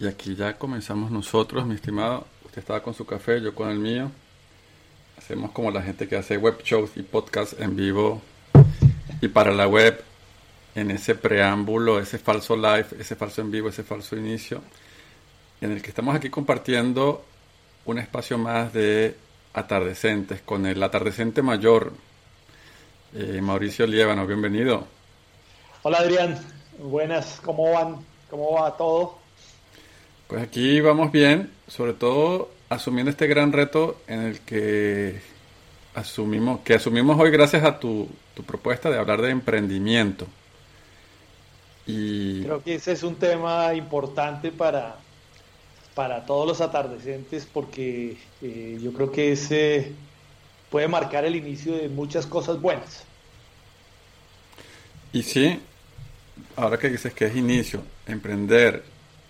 [0.00, 2.26] Y aquí ya comenzamos nosotros, mi estimado.
[2.44, 4.10] Usted estaba con su café, yo con el mío.
[5.16, 8.22] Hacemos como la gente que hace web shows y podcasts en vivo
[9.20, 10.00] y para la web,
[10.76, 14.62] en ese preámbulo, ese falso live, ese falso en vivo, ese falso inicio,
[15.60, 17.24] en el que estamos aquí compartiendo
[17.84, 19.16] un espacio más de
[19.54, 21.92] atardecentes con el atardecente mayor,
[23.14, 24.86] eh, Mauricio Liévano, bienvenido.
[25.82, 26.38] Hola Adrián,
[26.78, 27.96] buenas, ¿cómo van?
[28.30, 29.17] ¿Cómo va todo?
[30.28, 35.22] Pues aquí vamos bien, sobre todo asumiendo este gran reto en el que
[35.94, 40.26] asumimos, que asumimos hoy gracias a tu, tu propuesta de hablar de emprendimiento.
[41.86, 44.96] Y Creo que ese es un tema importante para,
[45.94, 49.92] para todos los atardecentes porque eh, yo creo que ese
[50.70, 53.04] puede marcar el inicio de muchas cosas buenas.
[55.14, 55.58] Y sí,
[56.54, 58.84] ahora que dices que es inicio, emprender,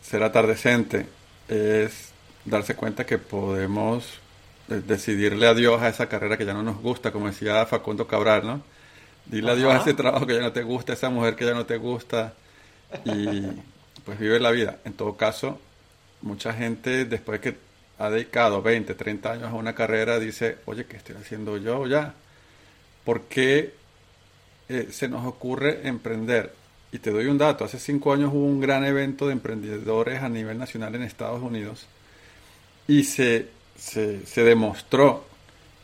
[0.09, 1.07] ser atardecente,
[1.49, 2.11] es
[2.45, 4.21] darse cuenta que podemos
[4.69, 8.47] eh, decidirle adiós a esa carrera que ya no nos gusta, como decía Facundo Cabral,
[8.47, 8.63] ¿no?
[9.27, 11.53] Dile adiós a ese trabajo que ya no te gusta, a esa mujer que ya
[11.53, 12.33] no te gusta,
[13.05, 13.43] y
[14.05, 14.79] pues vive la vida.
[14.87, 15.61] En todo caso,
[16.23, 17.57] mucha gente después que
[17.99, 22.15] ha dedicado 20, 30 años a una carrera dice, oye, ¿qué estoy haciendo yo ya?
[23.05, 23.75] ¿Por qué
[24.69, 26.55] eh, se nos ocurre emprender?
[26.93, 30.29] Y te doy un dato, hace cinco años hubo un gran evento de emprendedores a
[30.29, 31.87] nivel nacional en Estados Unidos
[32.87, 35.25] y se, se, se demostró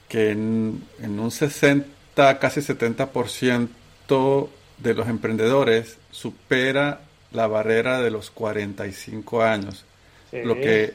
[0.08, 4.48] que en, en un 60, casi 70%
[4.78, 9.84] de los emprendedores supera la barrera de los 45 años
[10.30, 10.38] Sí.
[10.42, 10.94] lo que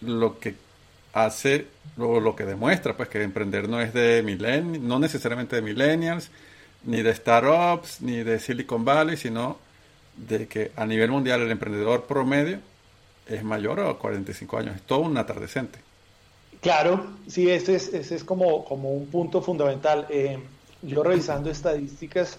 [0.00, 0.56] lo que
[1.14, 5.62] hace lo, lo que demuestra pues que emprender no es de milen no necesariamente de
[5.62, 6.30] millennials
[6.84, 9.58] ni de startups ni de Silicon Valley sino
[10.16, 12.58] de que a nivel mundial el emprendedor promedio
[13.26, 15.78] es mayor a 45 años es todo un atardecente
[16.64, 20.06] Claro, sí, ese es, ese es como, como un punto fundamental.
[20.08, 20.38] Eh,
[20.80, 22.38] yo revisando estadísticas,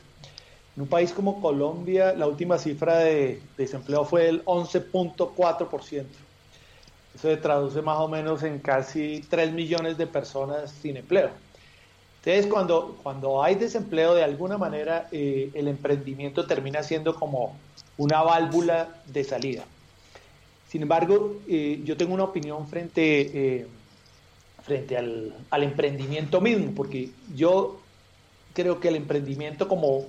[0.75, 6.05] en un país como Colombia, la última cifra de desempleo fue del 11.4%.
[7.13, 11.29] Eso se traduce más o menos en casi 3 millones de personas sin empleo.
[12.25, 17.55] Entonces, cuando, cuando hay desempleo, de alguna manera, eh, el emprendimiento termina siendo como
[17.97, 19.63] una válvula de salida.
[20.67, 23.67] Sin embargo, eh, yo tengo una opinión frente, eh,
[24.63, 27.79] frente al, al emprendimiento mismo, porque yo
[28.53, 30.07] creo que el emprendimiento, como,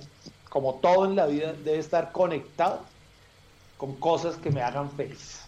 [0.49, 2.81] como todo en la vida, debe estar conectado
[3.77, 5.43] con cosas que me hagan feliz.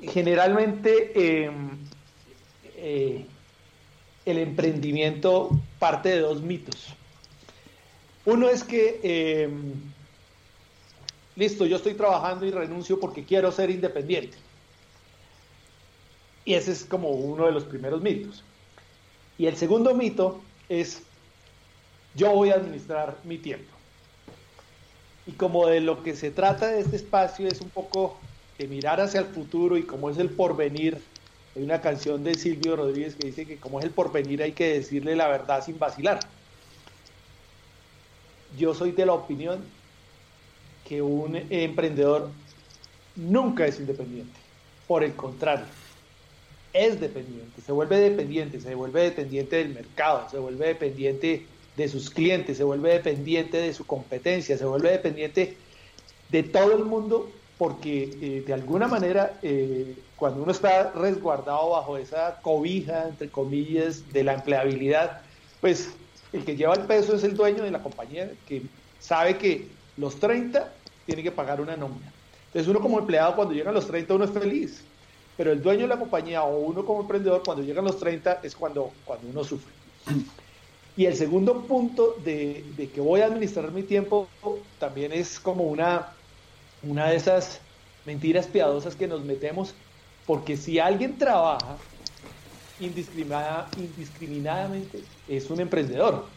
[0.00, 1.12] Generalmente,
[2.78, 3.26] eh,
[4.26, 6.88] el emprendimiento parte de dos mitos.
[8.24, 9.48] Uno es que, eh,
[11.36, 14.36] listo, yo estoy trabajando y renuncio porque quiero ser independiente.
[16.44, 18.44] Y ese es como uno de los primeros mitos.
[19.38, 21.02] Y el segundo mito es,
[22.16, 23.72] yo voy a administrar mi tiempo.
[25.26, 28.16] Y como de lo que se trata de este espacio es un poco
[28.58, 31.00] de mirar hacia el futuro y como es el porvenir,
[31.56, 34.74] hay una canción de Silvio Rodríguez que dice que como es el porvenir hay que
[34.74, 36.20] decirle la verdad sin vacilar.
[38.58, 39.64] Yo soy de la opinión
[40.86, 42.30] que un emprendedor
[43.16, 44.38] nunca es independiente.
[44.86, 45.64] Por el contrario,
[46.74, 52.10] es dependiente, se vuelve dependiente, se vuelve dependiente del mercado, se vuelve dependiente de sus
[52.10, 55.56] clientes, se vuelve dependiente de su competencia, se vuelve dependiente
[56.28, 61.96] de todo el mundo porque eh, de alguna manera eh, cuando uno está resguardado bajo
[61.96, 65.20] esa cobija, entre comillas, de la empleabilidad,
[65.60, 65.94] pues
[66.32, 68.62] el que lleva el peso es el dueño de la compañía que
[68.98, 70.72] sabe que los 30
[71.06, 72.12] tiene que pagar una nómina.
[72.46, 74.82] Entonces uno como empleado cuando llegan los 30 uno es feliz,
[75.36, 78.54] pero el dueño de la compañía o uno como emprendedor cuando llegan los 30 es
[78.54, 79.72] cuando, cuando uno sufre.
[80.96, 84.28] Y el segundo punto de, de, que voy a administrar mi tiempo
[84.78, 86.15] también es como una,
[86.82, 87.66] una de esas
[88.04, 89.76] mentiras piadosas que nos metemos,
[90.26, 91.86] porque si alguien trabaja
[92.78, 96.34] indiscriminada, indiscriminadamente es un emprendedor.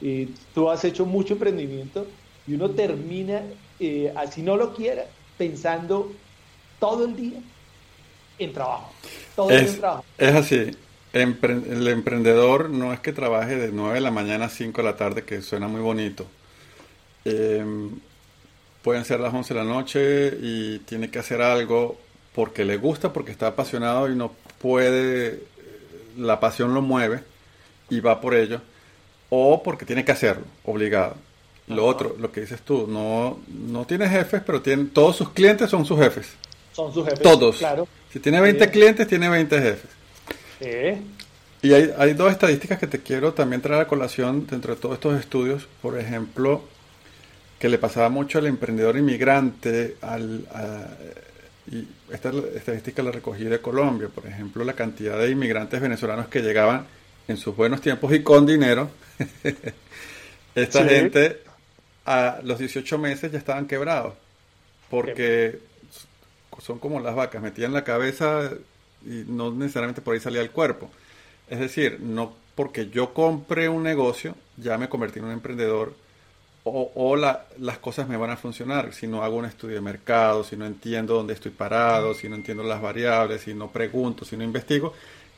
[0.00, 6.22] eh, tú has hecho mucho emprendimiento y uno termina, eh, así no lo quiera, pensando
[6.78, 7.44] todo el día
[8.38, 9.02] en trabajo.
[9.34, 10.06] Todo el día Es, en trabajo.
[10.18, 10.70] es así.
[11.12, 14.88] Empre- el emprendedor no es que trabaje de 9 de la mañana a 5 de
[14.88, 16.34] la tarde, que suena muy bonito.
[17.24, 17.64] Eh,
[18.82, 21.98] pueden ser las 11 de la noche y tiene que hacer algo
[22.34, 25.40] porque le gusta, porque está apasionado y no puede,
[26.16, 27.20] la pasión lo mueve
[27.90, 28.60] y va por ello,
[29.30, 31.14] o porque tiene que hacerlo, obligado.
[31.68, 35.70] Lo otro, lo que dices tú, no, no tiene jefes, pero tiene, todos sus clientes
[35.70, 36.28] son sus jefes.
[36.72, 37.20] Son sus jefes.
[37.20, 37.58] Todos.
[37.58, 37.86] Claro.
[38.12, 38.70] Si tiene 20 Sí.
[38.70, 39.90] clientes, tiene 20 jefes.
[40.60, 41.00] Eh,
[41.62, 44.94] Y hay, hay dos estadísticas que te quiero también traer a colación dentro de todos
[44.96, 45.68] estos estudios.
[45.80, 46.64] Por ejemplo,
[47.62, 50.96] que le pasaba mucho al emprendedor inmigrante, al, a-
[51.70, 56.40] y esta estadística la recogí de Colombia, por ejemplo, la cantidad de inmigrantes venezolanos que
[56.42, 56.86] llegaban
[57.28, 58.90] en sus buenos tiempos y con dinero.
[60.56, 60.88] Esta Sí.
[60.88, 61.38] gente
[62.04, 64.14] a los 18 meses ya estaban quebrados,
[64.90, 65.60] porque
[66.58, 68.50] son como las vacas, metían la cabeza
[69.06, 70.90] y no necesariamente por ahí salía el cuerpo.
[71.48, 75.94] Es decir, no porque yo compre un negocio, ya me convertí en un emprendedor
[76.64, 78.92] o, o la- las cosas me van a funcionar.
[78.92, 82.36] Si no hago un estudio de mercado, si no entiendo dónde estoy parado, si no
[82.36, 84.94] entiendo las variables, si no pregunto, si no investigo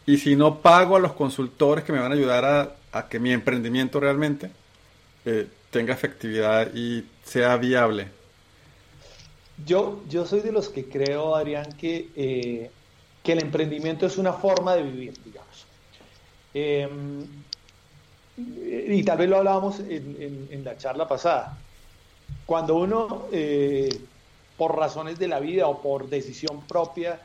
[0.06, 3.32] y si no pago a los consultores que me van a ayudar a, que mi
[3.32, 4.50] emprendimiento realmente
[5.24, 8.08] eh, tenga efectividad y sea viable.
[9.66, 12.70] Yo, yo soy de los que creo, Adrián, que, eh,
[13.22, 15.66] que el emprendimiento es una forma de vivir, digamos.
[16.52, 16.88] Eh,
[18.36, 21.58] y tal vez lo hablábamos en, la charla pasada.
[22.46, 23.88] Cuando uno, eh,
[24.56, 27.20] por razones de la vida o por decisión propia,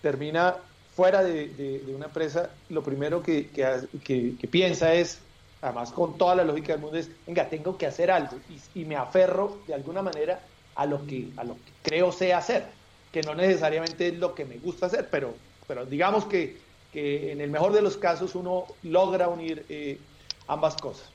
[0.00, 0.56] termina
[0.94, 5.20] fuera de, una empresa, lo primero que, que piensa es,
[5.62, 8.36] además con toda la lógica del mundo, es, venga, tengo que hacer algo
[8.74, 10.40] y, me aferro de alguna manera
[10.74, 12.66] a lo, que, a lo que creo sé hacer,
[13.12, 15.34] que no necesariamente es lo que me gusta hacer, pero,
[15.66, 16.58] pero digamos que
[16.94, 19.98] en el mejor de los casos uno logra unir eh,
[20.46, 21.08] ambas cosas.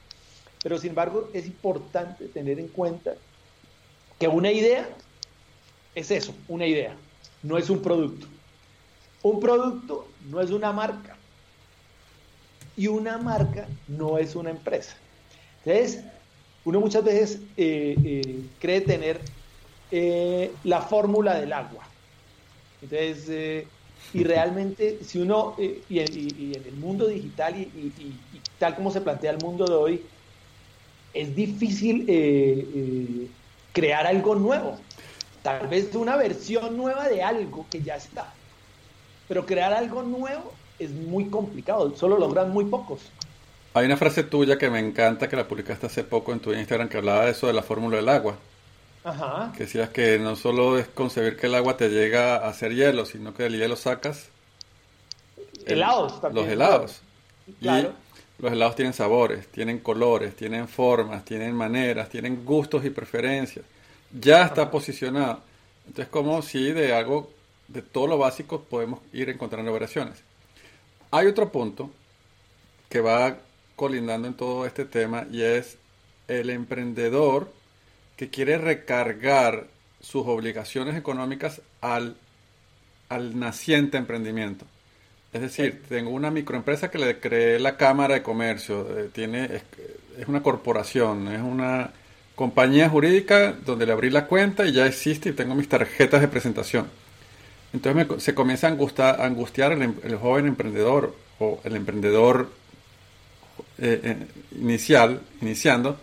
[0.63, 3.15] Pero sin embargo es importante tener en cuenta
[4.19, 4.89] que una idea
[5.95, 6.95] es eso, una idea,
[7.44, 8.27] no es un producto.
[9.24, 11.18] Un producto no es una marca
[12.75, 14.95] y una marca no es una empresa.
[15.65, 16.03] Entonces,
[16.63, 19.19] uno muchas veces eh, eh, cree tener
[19.89, 21.83] eh, la fórmula del agua.
[22.81, 23.65] Entonces,
[24.13, 28.75] y realmente, si uno, eh, y, en, y- y en el mundo digital y tal
[28.75, 30.12] como se plantea el mundo de hoy,
[31.13, 33.38] es difícil eh, eh,
[33.74, 34.89] crear algo nuevo.
[35.42, 38.42] Tal vez una versión nueva de algo que ya está.
[39.27, 43.18] Pero crear algo nuevo es muy complicado, solo logran muy pocos.
[43.74, 46.89] Hay una frase tuya que me encanta, que la publicaste hace poco en tu Instagram,
[46.89, 48.45] que hablaba de eso de la fórmula del agua.
[49.03, 49.53] Ajá.
[49.55, 53.05] Que decías que no solo es concebir que el agua te llega a hacer hielo,
[53.05, 54.29] sino que del hielo sacas
[55.65, 56.45] el- Helados también.
[56.45, 57.01] los helados.
[57.61, 57.94] Claro.
[58.39, 63.65] Y los helados tienen sabores, tienen colores, tienen formas, tienen maneras, tienen gustos y preferencias.
[64.11, 65.41] Ya está posicionado.
[65.88, 67.31] Entonces, como si de algo,
[67.67, 70.21] de todo lo básico, podemos ir encontrando variaciones.
[71.11, 71.89] Hay otro punto
[72.89, 73.38] que va
[73.75, 75.77] colindando en todo este tema y es
[76.27, 77.51] el emprendedor
[78.18, 79.68] que quiere recargar
[80.02, 82.16] sus obligaciones económicas al,
[83.09, 84.66] al naciente emprendimiento.
[85.33, 89.64] Es decir, tengo una microempresa que le creé la Cámara de Comercio, eh, tiene, es,
[90.19, 91.92] es una corporación, es una
[92.36, 96.28] compañía jurídica donde le abrí la cuenta y ya existe y tengo mis tarjetas de
[96.28, 96.88] presentación.
[97.74, 101.76] Entonces me- se comienza a angustiar, a angustiar el, em- el joven emprendedor o el
[101.76, 102.50] emprendedor
[103.80, 104.18] eh, eh,
[104.59, 106.00] inicial, iniciando,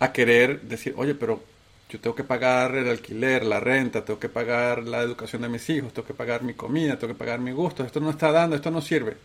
[0.00, 1.42] a querer decir, oye, pero
[1.88, 5.68] yo tengo que pagar el alquiler, la renta, tengo que pagar la educación de mis
[5.70, 8.56] hijos, tengo que pagar mi comida, tengo que pagar mi gusto, esto no está dando,
[8.56, 9.16] esto no sirve.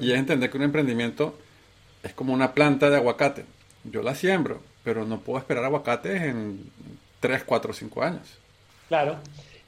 [0.00, 1.38] Y es entender que un emprendimiento
[2.02, 3.44] es como una planta de aguacate.
[3.84, 6.70] Yo la siembro, pero no puedo esperar aguacates en
[7.20, 8.28] 3, 4, 5 años.
[8.88, 9.16] Claro.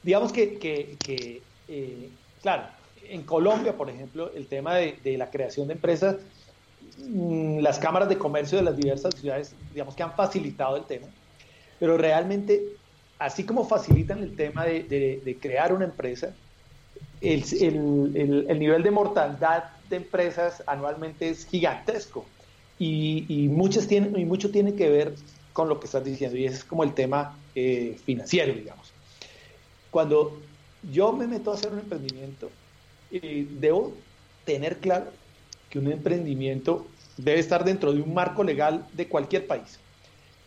[0.02, 2.09] Digamos que, que- que, eh,
[2.42, 2.64] claro,
[3.09, 6.16] en Colombia, por ejemplo, el tema de, de la creación de empresas,
[7.61, 11.09] las cámaras de comercio de las diversas ciudades, digamos que han facilitado el tema,
[11.79, 12.62] pero realmente,
[13.19, 16.37] así como facilitan el tema de, de- de crear una empresa,
[17.21, 22.35] el, el- el- el nivel de mortandad de empresas anualmente es gigantesco
[22.79, 25.15] y, y muchas tienen, y mucho tiene que ver
[25.53, 28.97] con lo que estás diciendo y ese es como el tema eh, financiero, digamos.
[29.91, 30.49] Cuando
[30.83, 32.59] yo me meto a hacer un emprendimiento,
[33.11, 34.07] eh, debo
[34.45, 35.22] tener claro
[35.73, 36.87] que un emprendimiento
[37.17, 39.81] debe estar dentro de un marco legal de cualquier país.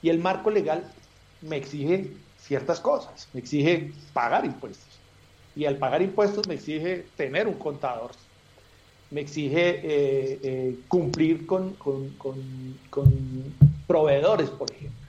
[0.03, 0.83] Y el marco legal
[1.41, 4.85] me exige ciertas cosas, me exige pagar impuestos.
[5.55, 8.11] Y al pagar impuestos me exige tener un contador,
[9.09, 12.13] me exige eh, eh, cumplir con, con,
[13.87, 15.07] proveedores, por ejemplo.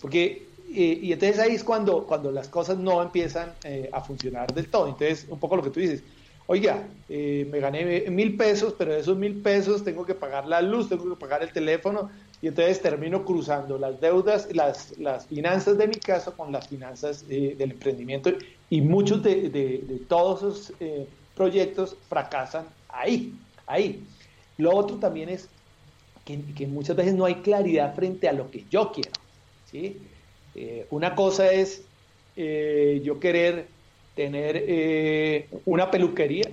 [0.00, 3.52] Porque, eh, y entonces ahí es cuando, cuando las cosas no empiezan
[3.92, 4.88] a funcionar del todo.
[4.88, 6.02] Entonces, un poco lo que tú dices,
[6.48, 10.88] oiga, me gané mil pesos, pero de esos mil pesos tengo que pagar la luz,
[10.88, 12.10] tengo que pagar el teléfono,
[12.42, 17.28] y entonces termino cruzando las deudas, las, las finanzas de mi casa con las finanzas
[17.28, 18.32] del emprendimiento,
[18.68, 20.72] y muchos de, de todos esos
[21.36, 23.32] proyectos fracasan ahí,
[23.66, 24.02] ahí.
[24.56, 25.48] Lo otro también es
[26.24, 29.12] que, muchas veces no hay claridad frente a lo que yo quiero.
[29.70, 29.96] ¿sí?
[30.54, 31.82] Eh, una cosa es
[32.36, 33.68] eh, yo querer
[34.18, 36.50] tener eh, una peluquería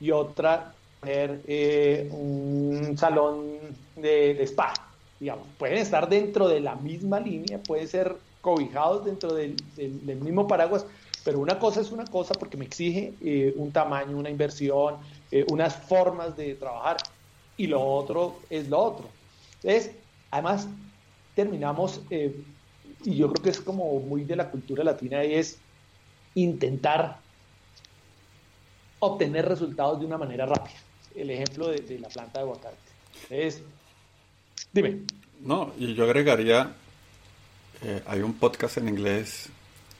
[0.00, 3.52] y otra tener un salón
[3.94, 4.74] de, spa.
[5.20, 10.84] Digamos, pueden estar dentro de la misma línea, pueden ser cobijados dentro del mismo paraguas,
[11.24, 14.96] pero una cosa es una cosa porque me exige eh, un tamaño, una inversión,
[15.30, 16.96] eh, unas formas de trabajar,
[17.56, 19.06] y lo otro es lo otro.
[19.62, 19.92] Entonces,
[20.32, 20.66] además,
[21.36, 22.34] terminamos, eh,
[23.04, 25.60] y yo creo que es como muy de la cultura latina, y es
[26.34, 27.18] intentar
[29.00, 30.76] obtener resultados de una manera rápida.
[31.14, 32.76] El ejemplo de, la planta de aguacate.
[33.28, 33.62] Es,
[34.72, 35.00] dime.
[35.40, 36.72] No, y yo agregaría,
[38.06, 39.48] hay un podcast en inglés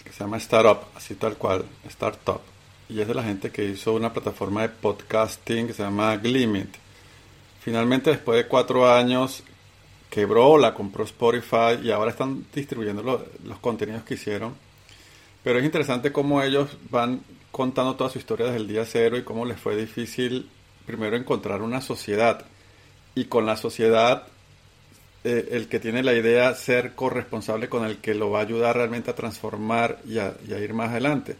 [0.03, 2.41] que se llama Startup, así tal cual, Startup.
[2.89, 6.77] Y es de la gente que hizo una plataforma de podcasting que se llama Glimit.
[7.61, 9.43] Finalmente, después de cuatro años,
[10.11, 14.55] quebró, la compró Spotify y ahora están distribuyendo los contenidos que hicieron.
[15.43, 17.21] Pero es interesante cómo ellos van
[17.51, 20.49] contando toda su historia desde el día cero y cómo les fue difícil
[20.87, 22.45] primero encontrar una sociedad.
[23.15, 24.27] Y con la sociedad
[25.25, 28.77] eh, el que tiene la idea ser corresponsable con el que lo va a ayudar
[28.77, 31.37] realmente a transformar y a, ir más adelante.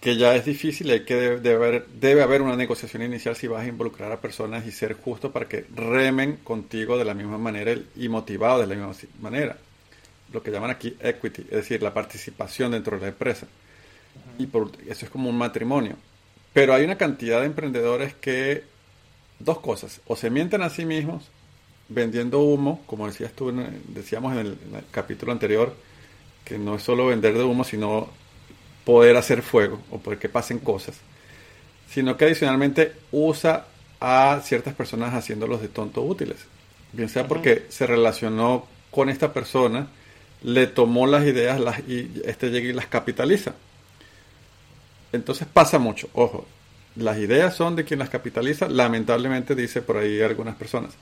[0.00, 4.12] Que ya es difícil, hay que debe, haber, una negociación inicial si vas a involucrar
[4.12, 8.60] a personas y ser justo para que remen contigo de la misma manera y motivado
[8.60, 9.56] de la misma manera.
[10.34, 13.46] Lo que llaman aquí equity, es decir, la participación dentro de la empresa.
[14.36, 15.96] Y por, eso es como un matrimonio.
[16.52, 18.64] Pero hay una cantidad de emprendedores que,
[19.38, 21.30] dos cosas, o se mienten a sí mismos
[21.88, 23.52] vendiendo humo, como decías tú,
[23.88, 24.58] decíamos en el,
[24.90, 25.74] capítulo anterior,
[26.44, 28.08] que no es solo vender de humo, sino
[28.84, 30.96] poder hacer fuego o poder que pasen cosas,
[31.88, 33.66] sino que adicionalmente usa
[34.00, 36.38] a ciertas personas haciéndolos de tonto útiles,
[36.92, 39.88] bien sea porque se relacionó con esta persona,
[40.44, 43.54] le tomó las ideas las, y este llega y las capitaliza.
[45.12, 46.46] Entonces pasa mucho, ojo,
[46.96, 50.92] las ideas son de quien las capitaliza, lamentablemente dice por ahí algunas personas.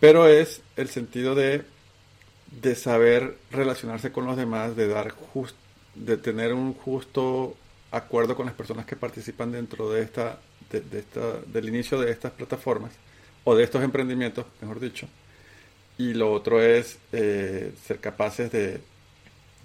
[0.00, 1.64] Pero es el sentido de,
[2.62, 5.56] de saber relacionarse con los demás, de dar just,
[5.94, 7.56] de tener un justo
[7.90, 10.38] acuerdo con las personas que participan dentro de esta,
[10.70, 12.92] de, esta, del inicio de estas plataformas
[13.42, 15.08] o de estos emprendimientos, mejor dicho.
[15.98, 18.80] Y lo otro es eh, ser capaces de,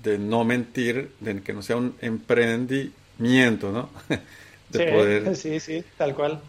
[0.03, 3.89] de no mentir, de que no sea un emprendimiento, ¿no?
[4.69, 5.35] de sí, poder...
[5.35, 6.41] sí, sí, tal cual.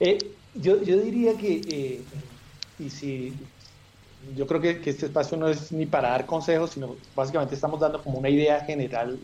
[0.00, 0.18] Eh,
[0.54, 2.00] yo, yo diría que eh,
[2.80, 3.32] y si
[4.36, 8.02] yo creo que, este espacio no es ni para dar consejos, sino básicamente estamos dando
[8.02, 9.18] como una idea general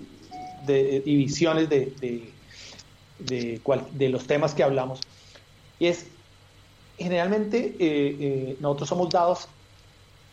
[0.66, 2.32] de, y visiones de, de,
[3.18, 5.00] de, los temas que hablamos.
[5.78, 6.06] Y es,
[6.96, 9.48] generalmente eh, nosotros somos dados,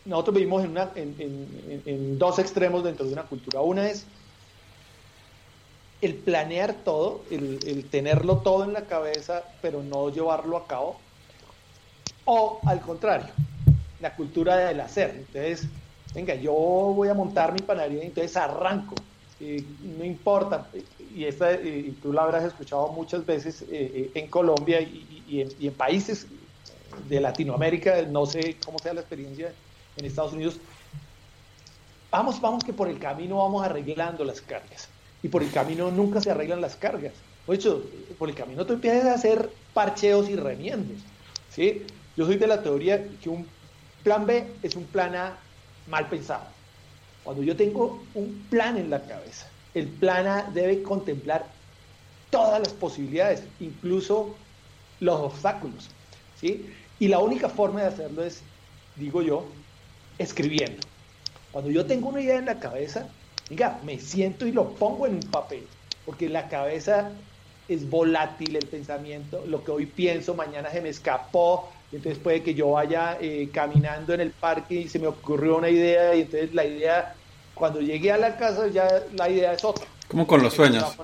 [0.05, 3.62] nosotros vivimos en, una, en, en, dos extremos dentro de una cultura.
[3.62, 4.05] Una es
[6.01, 10.98] el planear todo, el, tenerlo todo en la cabeza, pero no llevarlo a cabo.
[12.25, 13.29] O al contrario,
[14.01, 15.12] la cultura del hacer.
[15.15, 15.67] Entonces,
[16.13, 18.95] venga, yo voy a montar mi panadería, entonces arranco.
[19.39, 20.67] no importa,
[21.15, 25.74] y, esta, y tú la habrás escuchado muchas veces eh, eh, en Colombia y, en,
[25.74, 26.27] países
[27.07, 29.53] de Latinoamérica, no sé cómo sea la experiencia
[29.98, 30.58] en Estados Unidos.
[32.12, 34.88] Vamos, vamos que por el camino vamos arreglando las cargas.
[35.22, 37.14] Y por el camino nunca se arreglan las cargas.
[37.48, 37.84] De hecho,
[38.18, 40.98] por el camino tú empiezas a hacer parcheos y remiendos.
[41.50, 41.86] ¿sí?
[42.16, 43.48] Yo soy de la teoría que un
[44.04, 45.38] plan B es un plan A
[45.88, 46.46] mal pensado.
[47.24, 51.46] Cuando yo tengo un plan en la cabeza, el plan A debe contemplar
[52.30, 54.36] todas las posibilidades, incluso
[55.00, 55.90] los obstáculos.
[56.40, 56.74] ¿sí?
[57.00, 58.42] Y la única forma de hacerlo es,
[58.96, 59.46] digo yo,
[60.24, 60.82] escribiendo.
[61.51, 63.08] Cuando yo tengo una idea en la cabeza,
[63.50, 65.68] diga, me siento y lo pongo en un papel,
[66.06, 67.12] porque la cabeza
[67.68, 72.42] es volátil el pensamiento, lo que hoy pienso, mañana se me escapó, y entonces puede
[72.42, 76.22] que yo vaya eh, caminando en el parque y se me ocurrió una idea y
[76.22, 77.15] entonces la idea,
[77.53, 79.86] cuando llegué a la casa ya la idea es otra.
[80.08, 80.98] Como con los sueños.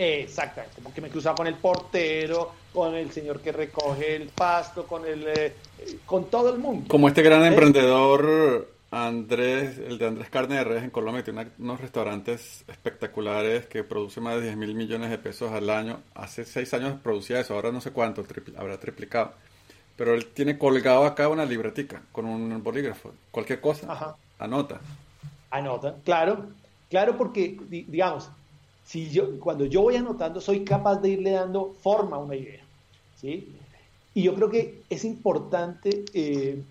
[0.00, 4.86] Exactamente, como que me cruzaba con el portero, con el señor que recoge el pasto,
[4.86, 5.54] con el, eh,
[6.06, 6.86] con todo el mundo.
[6.88, 11.80] Como este gran emprendedor Andrés, el de Andrés Carne de Res en Colombia, tiene unos
[11.80, 16.00] restaurantes espectaculares que produce más de 10 mil millones de pesos al año.
[16.14, 18.24] Hace seis años producía eso, ahora no sé cuánto,
[18.56, 19.32] habrá triplicado.
[19.96, 23.12] Pero él tiene colgado acá una libretica con un bolígrafo.
[23.32, 24.80] Cualquier cosa, anota.
[25.50, 26.46] Anota, claro,
[26.88, 28.30] claro, porque, digamos,
[28.88, 32.62] si yo, cuando yo voy anotando, soy capaz de irle dando forma a una idea.
[33.20, 33.46] ¿sí?
[34.14, 36.06] Y yo creo que es importante.
[36.14, 36.62] Eh,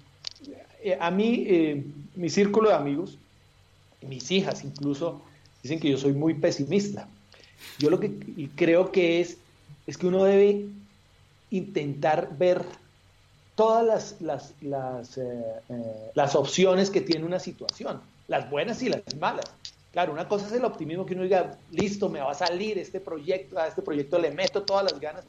[0.82, 3.20] eh, a mí, eh, mi círculo de amigos,
[4.02, 5.22] mis hijas incluso,
[5.62, 7.08] dicen que yo soy muy pesimista.
[7.78, 8.12] Yo lo que
[8.56, 9.38] creo que es,
[9.86, 10.66] es que uno debe
[11.52, 12.66] intentar ver
[13.54, 15.20] todas las, las, las,
[16.16, 19.46] las opciones que tiene una situación, las buenas y las malas.
[19.98, 23.00] Claro, una cosa es el optimismo que uno diga, listo, me va a salir este
[23.00, 25.26] proyecto, a este proyecto le meto todas las ganas,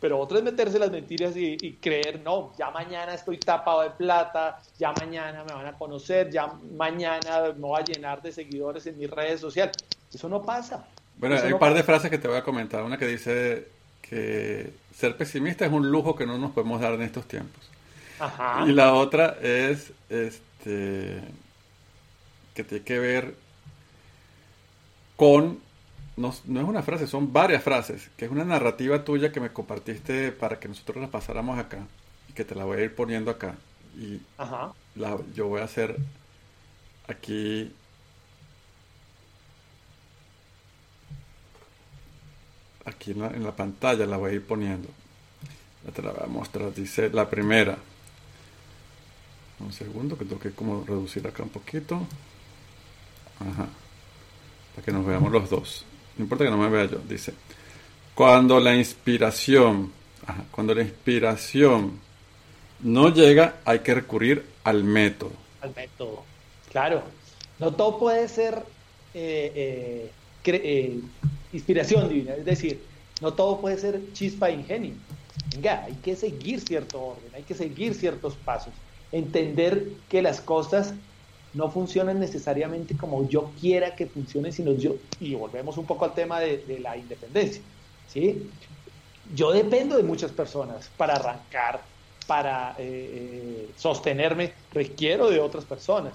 [0.00, 4.60] pero otra es meterse las mentiras y, creer, no, ya mañana estoy tapado de plata,
[4.76, 8.98] ya mañana me van a conocer, ya mañana me voy a llenar de seguidores en
[8.98, 9.76] mis redes sociales.
[10.12, 10.84] Eso no pasa.
[11.16, 12.82] Bueno, hay un par de frases que te voy a comentar.
[12.82, 13.68] Una que dice
[14.00, 17.70] que ser pesimista es un lujo que no nos podemos dar en estos tiempos.
[18.18, 18.64] Ajá.
[18.66, 21.20] Y la otra es este
[22.54, 23.41] que tiene que ver
[25.22, 25.60] con,
[26.16, 30.32] no, es una frase, son varias frases, que es una narrativa tuya que me compartiste
[30.32, 31.86] para que nosotros la pasáramos acá
[32.28, 33.54] y que te la voy a ir poniendo acá.
[33.96, 34.20] Y
[34.96, 35.96] La, yo voy a hacer
[37.06, 37.72] aquí
[42.84, 44.88] aquí en la, pantalla la voy a ir poniendo.
[45.86, 46.74] Ya te la voy a mostrar.
[46.74, 47.78] Dice la primera.
[49.60, 52.04] Un segundo que tengo que como reducir acá un poquito.
[53.38, 53.68] Ajá
[54.74, 55.84] para que nos veamos los dos.
[56.16, 57.34] No importa que no me vea yo, dice.
[58.14, 59.92] Cuando la inspiración,
[60.50, 61.98] cuando la inspiración
[62.80, 65.32] no llega, hay que recurrir al método.
[65.60, 66.24] Al método,
[66.70, 67.02] claro.
[67.58, 68.62] No todo puede ser
[69.14, 70.10] eh, eh,
[70.44, 71.00] eh,
[71.52, 72.82] inspiración divina, es decir,
[73.20, 74.94] no todo puede ser chispa e ingenio.
[75.54, 78.72] Venga, hay que seguir cierto orden, hay que seguir ciertos pasos,
[79.12, 80.94] entender que las cosas
[81.54, 86.14] no funcionan necesariamente como yo quiera que funcionen, sino yo, y volvemos un poco al
[86.14, 87.62] tema de, la independencia,
[88.08, 88.48] ¿sí?
[89.34, 91.80] Yo dependo de muchas personas para arrancar,
[92.26, 96.14] para eh, eh, sostenerme, requiero de otras personas.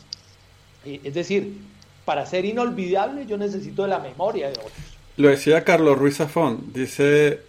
[0.85, 1.57] Es decir,
[2.05, 4.71] para ser inolvidable yo necesito de la memoria de otros.
[5.17, 7.41] Lo decía Carlos Ruiz Zafón, dice,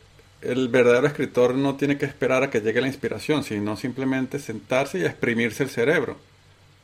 [0.43, 4.99] el verdadero escritor no tiene que esperar a que llegue la inspiración, sino simplemente sentarse
[4.99, 6.17] y exprimirse el cerebro.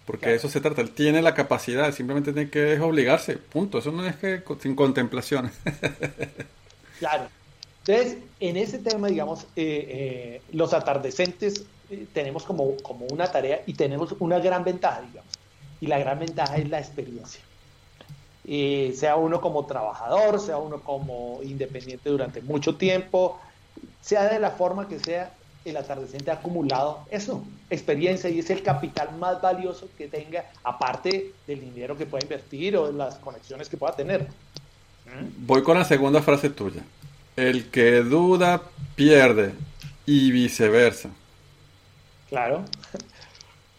[0.07, 3.79] Porque eso se trata, él tiene la capacidad, simplemente tiene que obligarse, punto.
[3.79, 5.51] Eso no es que sin contemplación.
[6.99, 7.29] claro.
[7.87, 9.87] Entonces, en ese tema, digamos, eh,
[10.37, 15.33] eh, los atardecentes eh, tenemos como, como una tarea y tenemos una gran ventaja, digamos.
[15.81, 17.43] Y la gran ventaja es la experiencia.
[18.95, 23.39] sea uno como trabajador, sea uno como independiente durante mucho tiempo,
[24.01, 25.33] sea de la forma que sea,
[25.65, 31.33] el atardecente ha acumulado eso, experiencia, y es el capital más valioso que tenga, aparte
[31.47, 34.27] del dinero que pueda invertir o de las conexiones que pueda tener.
[35.39, 36.83] Voy con la segunda frase tuya.
[37.37, 38.63] El que duda
[38.95, 39.53] pierde
[40.07, 41.11] y viceversa.
[42.29, 42.65] Claro.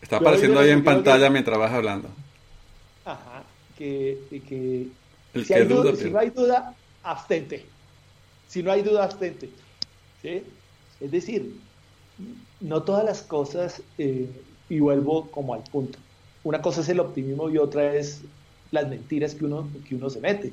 [0.01, 2.09] Está apareciendo ahí en pantalla mientras vas hablando.
[3.05, 3.43] Ajá.
[3.77, 4.19] Que,
[5.33, 7.65] El si, que duda, si no hay duda, abstente.
[8.47, 9.49] Si no hay duda, abstente.
[10.21, 10.43] ¿Sí?
[10.99, 11.55] Es decir,
[12.65, 14.27] no todas las cosas, eh,
[14.69, 15.99] y vuelvo como al punto,
[16.43, 18.21] una cosa es el optimismo y otra es
[18.71, 20.51] las mentiras que uno, que uno se mete.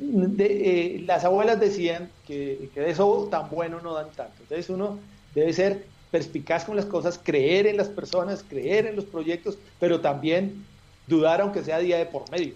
[0.00, 4.34] Eh, las abuelas decían que, de eso tan bueno no dan tanto.
[4.40, 4.98] Entonces uno
[5.34, 10.00] debe ser perspicaz con las cosas, creer en las personas, creer en los proyectos, pero
[10.00, 10.64] también
[11.06, 12.54] dudar aunque sea día de por medio.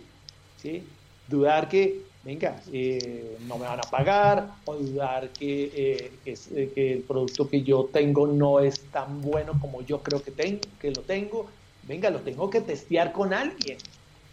[0.61, 0.83] ¿sí?
[1.28, 6.93] Dudar que venga, eh, no me van a pagar, o dudar que, eh, eh, que,
[6.93, 11.01] el producto que yo tengo no es tan bueno como yo creo que, que lo
[11.05, 11.47] tengo,
[11.85, 13.79] venga, lo tengo que testear con alguien,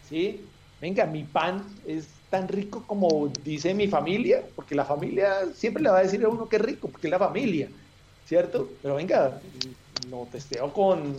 [0.01, 0.41] ¿sí?
[0.81, 5.89] Venga, mi pan es tan rico como dice mi familia, porque la familia siempre le
[5.89, 7.69] va a decir a uno que es rico, porque es la familia,
[8.25, 8.71] ¿cierto?
[8.81, 9.39] Pero venga,
[10.09, 11.15] lo testeo con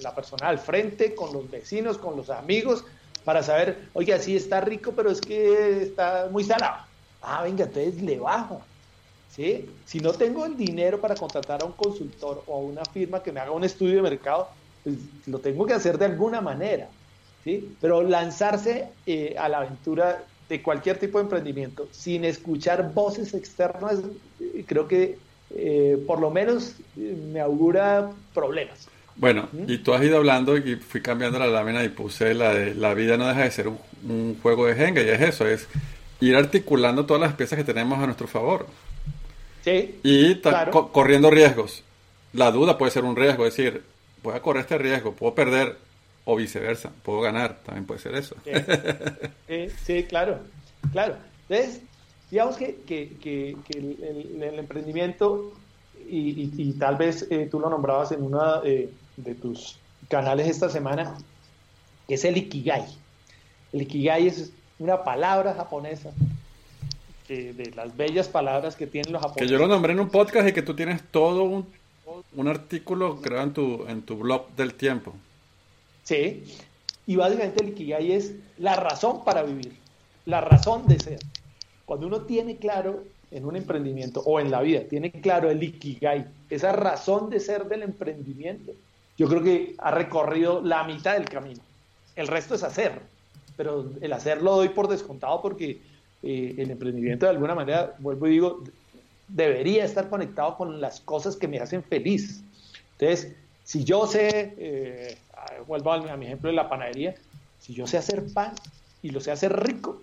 [0.00, 2.84] la persona al frente, con los vecinos, con los amigos,
[3.24, 6.84] para saber, oye, sí está rico, pero es que está muy salado.
[7.20, 8.62] Ah, venga, entonces le bajo.
[9.34, 9.68] ¿sí?
[9.84, 13.32] Si no tengo el dinero para contratar a un consultor o a una firma que
[13.32, 14.48] me haga un estudio de mercado,
[14.84, 16.88] pues lo tengo que hacer de alguna manera,
[17.44, 17.76] ¿sí?
[17.80, 24.00] Pero lanzarse eh, a la aventura de cualquier tipo de emprendimiento sin escuchar voces externas,
[24.40, 25.18] eh, creo que
[25.54, 28.88] eh, por lo menos me augura problemas.
[29.16, 32.74] Bueno, y tú has ido hablando y fui cambiando la lámina y puse la de
[32.74, 35.68] la vida no deja de ser un, juego de Jenga y es eso, es
[36.20, 38.66] ir articulando todas las piezas que tenemos a nuestro favor.
[39.64, 40.00] Sí.
[40.02, 40.40] Y
[40.92, 41.84] corriendo riesgos.
[42.32, 43.82] La duda puede ser un riesgo, es decir,
[44.22, 45.76] voy a correr este riesgo, puedo perder
[46.24, 48.36] o viceversa, puedo ganar, también puede ser eso.
[49.84, 50.38] Sí, claro,
[50.92, 51.16] claro.
[51.48, 51.82] Entonces,
[52.30, 52.78] digamos que,
[53.68, 55.52] el, emprendimiento,
[56.08, 61.16] y, tal vez eh, tú lo nombrabas en uno eh, de tus canales esta semana,
[62.08, 62.84] es el Ikigai.
[63.72, 66.10] El Ikigai es una palabra japonesa,
[67.28, 69.48] de las bellas palabras que tienen los japoneses.
[69.48, 71.66] Que yo lo nombré en un podcast y que tú tienes todo un,
[72.34, 75.14] un artículo creado en tu, en tu blog del tiempo.
[76.02, 76.44] Sí,
[77.06, 79.72] y básicamente el Ikigai es la razón para vivir,
[80.26, 81.20] la razón de ser.
[81.84, 86.26] Cuando uno tiene claro en un emprendimiento o en la vida, tiene claro el Ikigai,
[86.50, 88.72] esa razón de ser del emprendimiento,
[89.16, 91.60] yo creo que ha recorrido la mitad del camino.
[92.16, 93.00] El resto es hacer,
[93.56, 95.80] pero el hacer lo doy por descontado porque
[96.22, 98.62] eh, el emprendimiento de alguna manera, vuelvo y digo,
[99.28, 102.42] debería estar conectado con las cosas que me hacen feliz.
[102.98, 105.16] Entonces, si yo sé, eh,
[105.66, 107.14] vuelvo a mi ejemplo de la panadería,
[107.60, 108.52] si yo sé hacer pan
[109.02, 110.02] y lo sé hacer rico,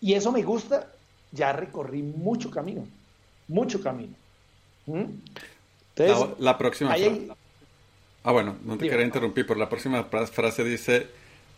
[0.00, 0.88] y eso me gusta,
[1.30, 2.86] ya recorrí mucho camino,
[3.48, 4.14] mucho camino.
[4.86, 5.04] ¿Mm?
[5.94, 7.28] Entonces, la, próxima frase.
[8.24, 11.08] Ah, bueno, no te quería interrumpir, pero la próxima frase dice,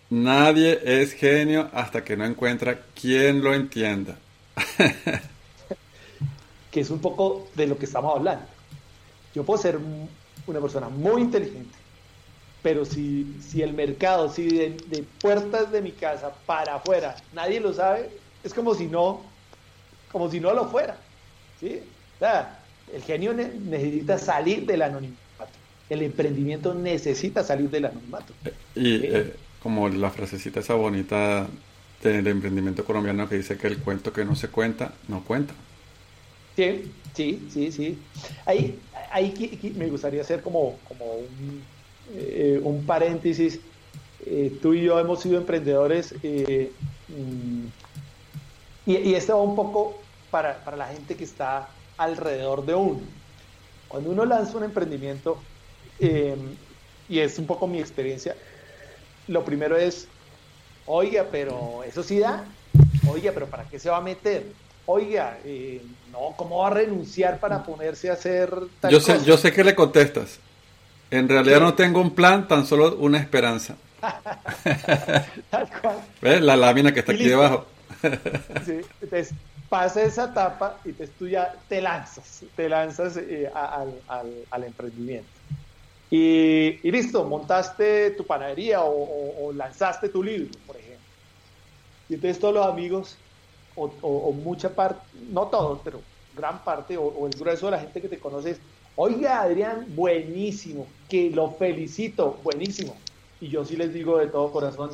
[0.09, 4.16] nadie es genio hasta que no encuentra quien lo entienda.
[6.70, 8.46] que es un poco de lo que estamos hablando.
[9.35, 9.79] Yo puedo ser
[10.46, 11.77] una persona muy inteligente,
[12.62, 17.74] pero si, si el mercado, si de, puertas de mi casa para afuera nadie lo
[17.74, 18.11] sabe,
[18.42, 19.22] es como si no,
[20.11, 20.96] como si no lo fuera.
[21.61, 21.81] ¿sí?
[22.92, 25.24] el genio necesita salir del anonimato.
[25.90, 28.33] El emprendimiento necesita salir del anonimato.
[28.75, 31.47] Y eh, como la frasecita esa bonita
[32.03, 35.55] del emprendimiento colombiano que dice que el cuento que no se cuenta, no cuenta.
[36.57, 37.99] Sí, sí, sí, sí.
[38.44, 38.79] Ahí,
[39.11, 41.62] ahí me gustaría hacer como, como un,
[42.14, 43.61] eh, un paréntesis.
[44.27, 46.73] Eh, tú y yo hemos sido emprendedores eh,
[47.09, 47.66] mm,
[48.87, 49.99] y, y, esto va un poco
[50.31, 53.01] para, para, la gente que está alrededor de uno.
[53.88, 55.38] Cuando uno lanza un emprendimiento,
[56.01, 58.37] y es un poco mi experiencia,
[59.29, 60.09] lo primero es,
[60.87, 62.45] oiga, pero eso sí da,
[63.09, 64.45] oiga, pero ¿para qué se va a meter?
[64.87, 65.81] Oiga, eh,
[66.13, 69.65] no, ¿cómo va a renunciar para ponerse a hacer tal yo sé, Yo sé que
[69.65, 70.39] le contestas.
[71.11, 73.77] En realidad no tengo un plan, tan solo una esperanza.
[75.51, 75.97] tal cual.
[76.21, 76.43] ¿Ves?
[76.43, 77.67] La lámina que está aquí debajo.
[78.67, 79.33] sí, entonces
[79.71, 83.95] pasa esa etapa y tú ya te lanzas, te lanzas eh, al,
[84.51, 85.34] al emprendimiento.
[86.16, 91.05] Y, listo, montaste tu panadería o, lanzaste tu libro, por ejemplo.
[92.09, 93.16] Y entonces todos los amigos,
[93.74, 95.00] o, mucha parte,
[95.33, 96.00] no todos, pero
[96.37, 98.59] gran parte, o, el grueso de la gente que te conoce
[98.94, 102.94] oiga Adrián, buenísimo, que lo felicito, buenísimo.
[103.40, 104.90] Y yo sí les digo de todo corazón,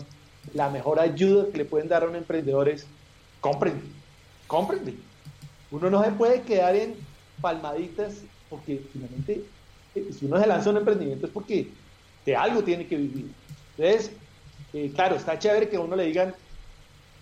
[0.54, 2.86] la mejor ayuda que le pueden dar a un emprendedor es,
[3.42, 3.78] compren,
[4.46, 4.98] compren.
[5.70, 6.94] Uno no se puede quedar en
[7.42, 9.44] palmaditas porque finalmente
[9.94, 11.68] si uno se lanza un emprendimiento es porque
[12.24, 13.30] de algo tiene que vivir.
[13.76, 14.12] Entonces,
[14.72, 16.34] eh, claro, está chévere que a uno le digan,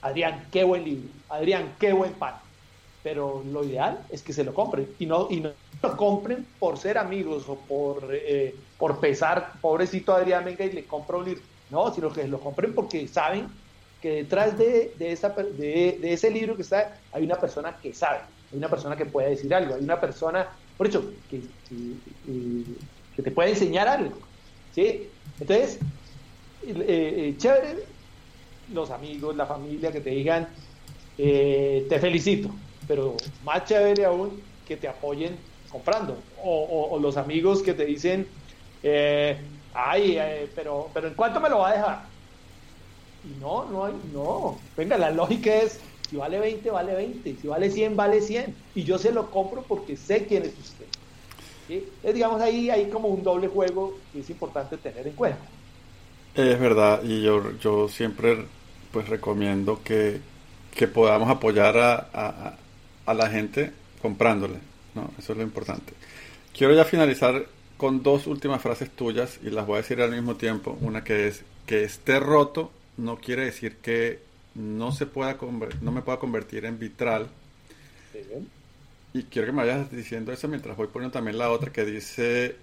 [0.02, 2.34] Adrián, qué buen libro, Adrián, qué buen pan.
[3.02, 5.50] Pero lo ideal es que se lo compren y no, y no
[5.82, 10.84] lo compren por ser amigos o por, eh, por pesar, pobrecito Adrián, venga y le
[10.84, 11.42] compra un libro.
[11.70, 13.46] No, sino que lo compren porque saben
[14.00, 17.92] que detrás de, de, esa, de, de ese libro que está hay una persona que
[17.92, 20.48] sabe, hay una persona que puede decir algo, hay una persona
[20.78, 21.42] por eso, que,
[23.20, 24.16] te puede enseñar algo.
[24.72, 25.08] ¿sí?
[25.40, 25.80] Entonces,
[26.64, 27.84] eh, eh, chévere
[28.72, 30.48] los amigos, la familia que te digan,
[31.18, 32.50] eh, te felicito,
[32.86, 35.36] pero más chévere aún que te apoyen
[35.68, 36.16] comprando.
[36.44, 38.28] O, los amigos que te dicen,
[39.74, 42.02] ay, pero, pero ¿en cuánto me lo va a dejar?
[43.24, 44.58] Y no, no no.
[44.76, 47.36] Venga, la lógica es, si vale 20, vale 20.
[47.40, 48.54] Si vale 100, vale 100.
[48.74, 50.86] Y yo se lo compro porque sé quién es usted.
[51.66, 51.86] ¿Sí?
[52.14, 55.40] digamos, ahí hay como un doble juego que es importante tener en cuenta.
[56.34, 58.38] Es verdad, y yo, yo siempre
[58.90, 60.20] pues recomiendo que,
[60.94, 62.56] podamos apoyar a,
[63.04, 64.60] a, la gente comprándole.
[64.94, 65.10] ¿no?
[65.18, 65.92] Eso es lo importante.
[66.56, 70.36] Quiero ya finalizar con dos últimas frases tuyas y las voy a decir al mismo
[70.36, 70.78] tiempo.
[70.80, 74.20] Una que es que esté roto no quiere decir que
[74.58, 75.36] no se pueda
[75.80, 77.28] no me pueda convertir en vitral.
[79.14, 82.56] Y quiero que me vayas diciendo eso mientras voy poniendo también la otra que dice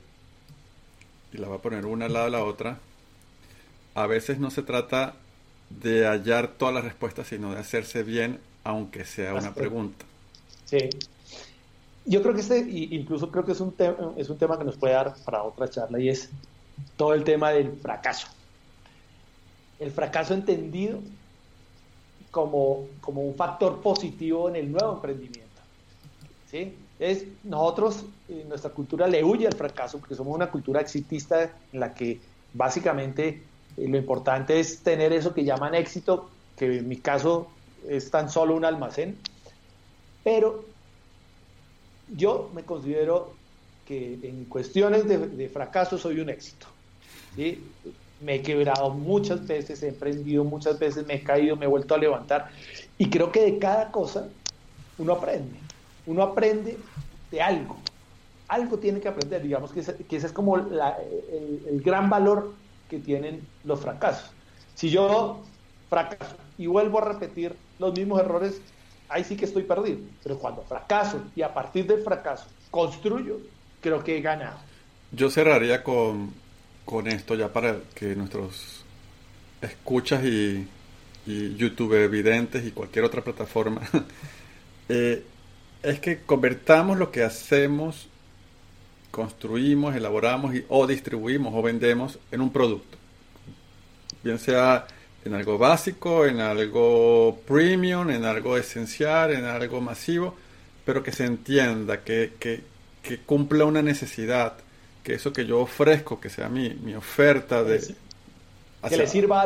[1.31, 2.79] y la voy a poner una al lado de la otra.
[3.93, 5.15] A veces no se trata
[5.69, 10.05] de hallar todas las respuestas, sino de hacerse bien, aunque sea una pregunta.
[10.65, 10.89] Sí.
[12.05, 13.73] Yo creo que este, incluso creo que es un,
[14.17, 16.29] es un tema que nos puede dar para otra charla y es
[16.97, 18.27] todo el tema del fracaso.
[19.79, 20.99] El fracaso entendido
[22.35, 25.61] como, como un factor positivo en el nuevo emprendimiento.
[26.51, 26.75] ¿sí?
[26.99, 31.79] Es, nosotros, en nuestra cultura le huye al fracaso porque somos una cultura exitista en
[31.79, 32.19] la que
[32.53, 33.41] básicamente
[33.77, 37.47] eh, lo importante es tener eso que llaman éxito, que en mi caso
[37.87, 39.17] es tan solo un almacén,
[40.21, 40.65] pero
[42.17, 43.33] yo me considero
[43.87, 46.67] que en cuestiones de, fracaso soy un éxito.
[48.21, 51.95] Me he quebrado muchas veces, he emprendido muchas veces, me he caído, me he vuelto
[51.95, 52.49] a levantar
[52.97, 54.29] y creo que de cada cosa
[54.97, 55.59] uno aprende.
[56.05, 56.77] Uno aprende
[57.31, 57.77] de algo.
[58.47, 60.79] Algo tiene que aprender, digamos que ese, es como el,
[61.67, 62.53] el gran valor
[62.89, 64.31] que tienen los fracasos.
[64.75, 65.41] Si yo
[65.89, 68.61] fracaso y vuelvo a repetir los mismos errores,
[69.09, 69.99] ahí sí que estoy perdido.
[70.23, 73.37] Pero cuando fracaso y a partir del fracaso construyo,
[73.81, 74.57] creo que he ganado.
[75.11, 76.33] Yo cerraría con,
[76.85, 78.85] con esto ya para que nuestros
[79.61, 80.67] escuchas y,
[81.25, 83.81] y YouTube evidentes y cualquier otra plataforma,
[84.89, 85.23] eh,
[85.81, 88.07] es que convertamos lo que hacemos,
[89.11, 92.97] construimos, elaboramos y, o distribuimos o vendemos en un producto.
[94.23, 94.87] Bien sea
[95.23, 100.35] en algo básico, en algo premium, en algo esencial, en algo masivo,
[100.85, 102.61] pero que se entienda, que, que,
[103.01, 104.57] que cumpla una necesidad,
[105.05, 107.79] que eso que yo ofrezco, que sea mi, mi oferta de...
[108.89, 109.45] que le sirva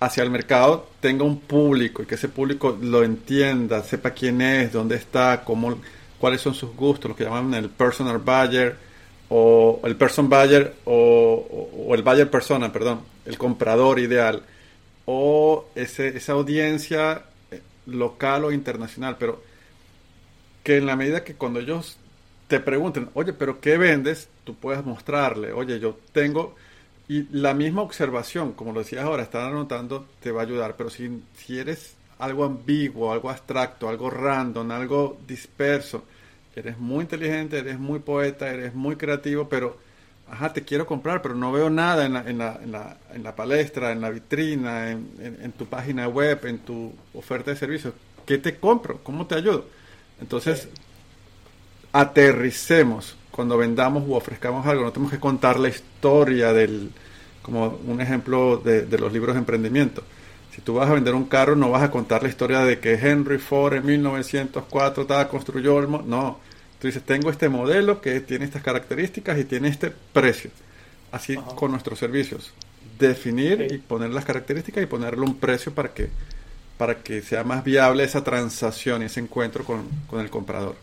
[0.00, 4.72] hacia el mercado tenga un público y que ese público lo entienda, sepa quién es,
[4.72, 5.78] dónde está, cómo,
[6.18, 8.76] cuáles son sus gustos, lo que llaman el personal buyer
[9.28, 14.42] o el person buyer o, o el buyer persona, perdón, el comprador ideal
[15.04, 19.42] o ese, esa audiencia eh, local o internacional, pero
[20.62, 21.98] que en la medida que cuando ellos
[22.48, 24.28] te pregunten, oye, pero ¿qué vendes?
[24.44, 26.54] Tú puedes mostrarle, oye, yo tengo,
[27.08, 30.90] y la misma observación, como lo decías ahora, estar anotando te va a ayudar, pero
[30.90, 36.04] si, si eres algo ambiguo, algo abstracto, algo random, algo disperso,
[36.54, 39.76] eres muy inteligente, eres muy poeta, eres muy creativo, pero
[40.28, 43.22] ajá, te quiero comprar, pero no veo nada en la, en la, en la, en
[43.22, 47.94] la palestra, en la vitrina, en, en, tu página web, en tu oferta de servicios.
[48.24, 48.98] ¿Qué te compro?
[49.02, 49.66] ¿Cómo te ayudo?
[50.20, 50.68] Entonces,
[52.00, 54.84] aterricemos cuando vendamos u ofrezcamos algo.
[54.84, 56.90] No tenemos que contar la historia del,
[57.42, 60.02] como un ejemplo de, de los libros de emprendimiento.
[60.54, 62.94] Si tú vas a vender un carro, no vas a contar la historia de que
[62.94, 65.90] Henry Ford en 1904 estaba, construyó el...
[66.08, 66.38] No,
[66.80, 70.50] Tú dices, tengo este modelo que tiene estas características y tiene este precio.
[71.10, 72.52] Así con nuestros servicios.
[72.98, 76.10] Definir y poner las características y ponerle un precio para que,
[76.76, 79.86] para que sea más viable esa transacción y ese encuentro con,
[80.20, 80.76] el comprador.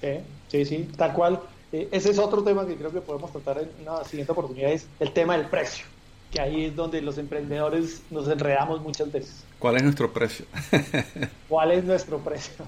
[0.00, 1.40] Sí, sí, sí, tal cual.
[1.72, 4.86] Eh, ese es otro tema que creo que podemos tratar en una siguiente oportunidad, es
[5.00, 5.84] el tema del precio,
[6.32, 9.44] que ahí es donde los emprendedores nos enredamos muchas veces.
[9.58, 10.46] ¿Cuál es nuestro precio?
[11.48, 12.64] ¿Cuál es nuestro precio?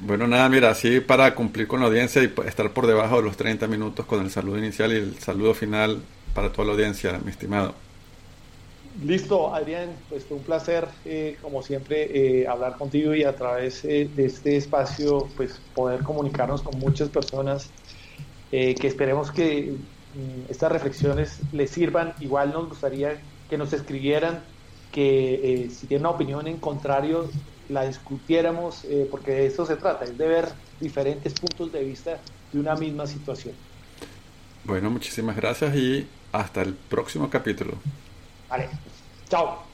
[0.00, 3.36] Bueno, nada, mira, así para cumplir con la audiencia y estar por debajo de los
[3.36, 6.02] 30 minutos con el saludo inicial y el saludo final
[6.34, 7.74] para toda la audiencia, mi estimado.
[9.02, 13.84] Listo, Adrián, pues fue un placer, eh, como siempre, eh, hablar contigo y a través
[13.84, 17.70] eh, de este espacio, pues poder comunicarnos con muchas personas
[18.50, 22.14] que esperemos que mm, estas reflexiones les sirvan.
[22.20, 24.44] Igual nos gustaría que nos escribieran,
[24.92, 27.28] que si tienen una opinión en contrario
[27.68, 30.48] la discutiéramos, eh, porque de esto se trata, es de ver
[30.80, 32.18] diferentes puntos de vista
[32.52, 33.54] de una misma situación.
[34.64, 37.72] Bueno, muchísimas gracias y hasta el próximo capítulo.
[38.54, 38.70] Vale,
[39.28, 39.73] chao.